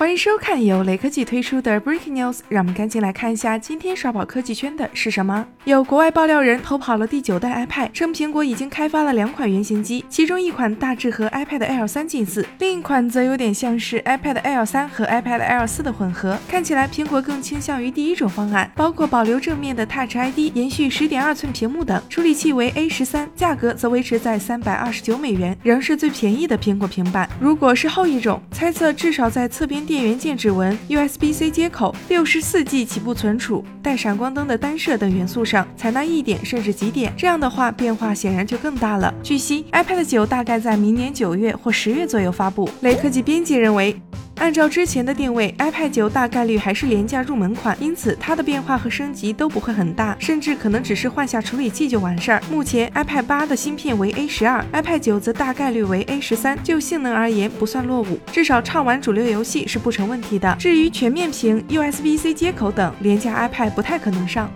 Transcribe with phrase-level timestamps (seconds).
[0.00, 5.46] 欢迎收看由雷科技推出的 Breaking News，让我们赶紧来看一下今天刷爆科技圈的是什么。
[5.64, 16.38] 有国外爆料人偷跑了第九代 iPad，称苹果已经开发了两款原型机，其中一款大致和 iPad Air 三近似，另一款则有点像是 iPad Air 三和 iPad Air 四的混合。
[16.48, 22.02] 看起来苹果更倾向于第一种方案，包括保留正面的 Touch ID、延续十点二寸屏幕等。
[22.08, 27.28] 处理器为 A 十三，价格则维持在三百二十九美元，仍是最便宜的苹果平板。
[27.38, 29.89] 如果是后一种，猜测至少在侧边。
[29.90, 39.12] 电源键指纹、USB-C 接口、六十四 G 起步存储、带闪光灯的单摄等元素上采纳一点甚至几点，这样的话变化显然就更大了。
[39.20, 42.70] 据悉，iPad 九大概在明年九月或十月左右发布。
[42.82, 44.00] 雷科技编辑认为。
[44.40, 52.42] 按照之前的定位，iPad 九大概率还是廉价入门款，因此它的变化和升级都不会很大，甚至可能只是换下处理器就完事儿。
[52.50, 60.56] 目前 iPad 八的芯片为 A 十二，iPad 九则大概率为 A 十三，就性能而言不算落伍，至少畅玩主流游戏是不成问题的。
[60.58, 64.50] 至于全面屏、USB-C 接口等，廉价 iPad 不太可能上。